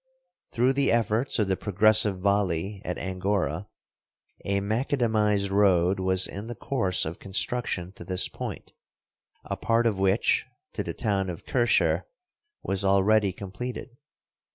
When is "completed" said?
13.31-13.91